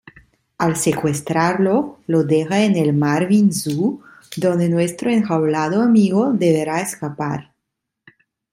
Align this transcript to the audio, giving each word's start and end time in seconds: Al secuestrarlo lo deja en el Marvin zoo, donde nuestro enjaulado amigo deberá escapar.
Al 0.57 0.77
secuestrarlo 0.77 1.99
lo 2.07 2.23
deja 2.23 2.63
en 2.63 2.75
el 2.75 2.91
Marvin 2.91 3.53
zoo, 3.53 4.01
donde 4.35 4.67
nuestro 4.67 5.11
enjaulado 5.11 5.79
amigo 5.83 6.33
deberá 6.33 6.81
escapar. 6.81 7.53